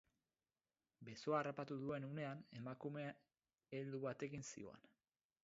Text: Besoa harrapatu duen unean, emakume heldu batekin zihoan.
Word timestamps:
Besoa 1.09 1.37
harrapatu 1.41 1.77
duen 1.83 2.07
unean, 2.07 2.41
emakume 2.61 3.05
heldu 3.79 4.03
batekin 4.09 4.51
zihoan. 4.51 4.91